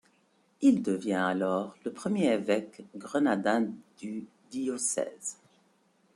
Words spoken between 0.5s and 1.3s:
Il devient